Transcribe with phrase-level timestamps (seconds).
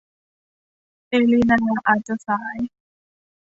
[1.09, 2.57] เอลินาอาจจะสาย